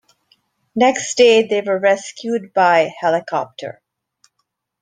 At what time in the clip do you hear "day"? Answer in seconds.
1.15-1.45